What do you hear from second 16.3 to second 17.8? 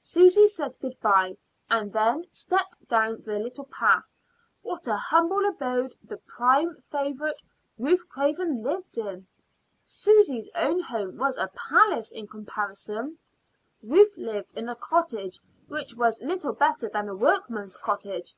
better than a workman's